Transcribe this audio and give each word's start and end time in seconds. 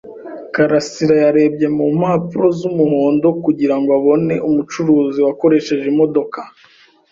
Karasirayarebye 0.53 1.67
mu 1.77 1.85
mpapuro 1.97 2.47
z'umuhondo 2.57 3.27
kugira 3.43 3.75
ngo 3.79 3.89
abone 3.99 4.35
umucuruzi 4.49 5.19
wakoresheje 5.27 5.85
imodoka. 5.93 6.39